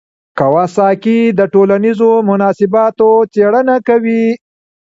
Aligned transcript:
کواساکي 0.37 1.19
د 1.39 1.41
ټولنیزو 1.53 2.09
مناسباتو 2.29 3.09
څېړنه 3.33 3.75
کوي. 3.87 4.25